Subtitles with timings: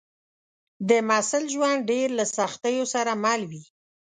[0.89, 3.63] د محصل ژوند ډېر له سختیو سره مل وي